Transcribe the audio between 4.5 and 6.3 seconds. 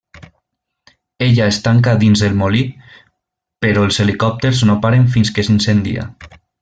no paren fins que s'incendia.